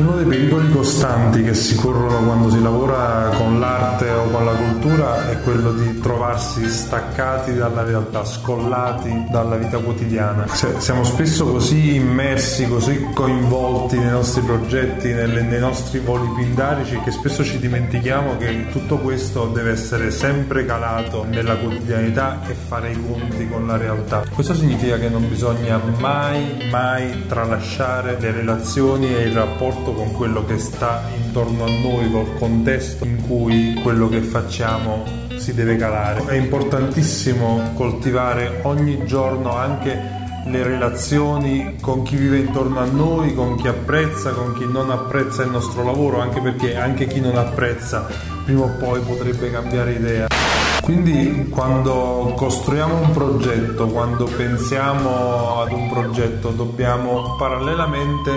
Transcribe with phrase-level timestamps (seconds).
[0.00, 5.30] Uno dei pericoli costanti che si corrono quando si lavora con l'arte con la cultura
[5.30, 10.46] è quello di trovarsi staccati dalla realtà, scollati dalla vita quotidiana.
[10.46, 17.10] Siamo spesso così immersi, così coinvolti nei nostri progetti, nelle, nei nostri voli pindarici che
[17.10, 23.00] spesso ci dimentichiamo che tutto questo deve essere sempre calato nella quotidianità e fare i
[23.06, 24.22] conti con la realtà.
[24.32, 30.44] Questo significa che non bisogna mai, mai tralasciare le relazioni e il rapporto con quello
[30.44, 35.04] che sta intorno a noi, col contesto in cui quello che facciamo
[35.36, 36.24] si deve calare.
[36.26, 43.56] È importantissimo coltivare ogni giorno anche le relazioni con chi vive intorno a noi, con
[43.56, 48.06] chi apprezza, con chi non apprezza il nostro lavoro, anche perché anche chi non apprezza
[48.44, 50.26] prima o poi potrebbe cambiare idea.
[50.82, 58.30] Quindi quando costruiamo un progetto, quando pensiamo ad un progetto, dobbiamo parallelamente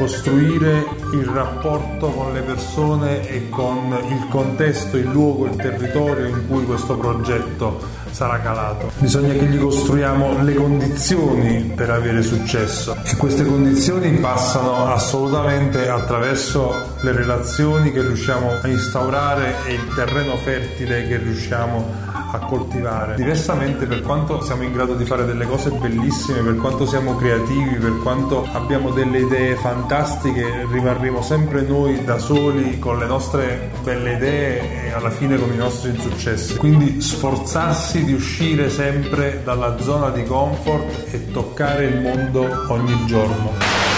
[0.00, 6.48] costruire il rapporto con le persone e con il contesto, il luogo, il territorio in
[6.48, 7.78] cui questo progetto
[8.10, 8.90] sarà calato.
[8.96, 16.96] Bisogna che gli costruiamo le condizioni per avere successo e queste condizioni passano assolutamente attraverso
[17.02, 23.14] le relazioni che riusciamo a instaurare e il terreno fertile che riusciamo a coltivare.
[23.16, 27.76] Diversamente per quanto siamo in grado di fare delle cose bellissime, per quanto siamo creativi,
[27.76, 34.14] per quanto abbiamo delle idee fantastiche, rimarremo sempre noi da soli con le nostre belle
[34.14, 36.56] idee e alla fine con i nostri insuccessi.
[36.56, 43.89] Quindi sforzarsi di uscire sempre dalla zona di comfort e toccare il mondo ogni giorno.